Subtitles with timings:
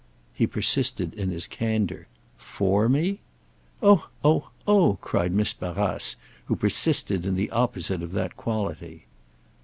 [0.33, 2.07] He persisted in his candour.
[2.35, 3.19] "'For' me—?"
[3.83, 9.05] "Oh, oh, oh!" cried Miss Barrace, who persisted in the opposite of that quality.